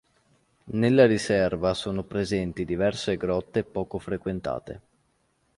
[0.71, 4.81] Nella riserva sono presenti diverse grotte poco frequentate.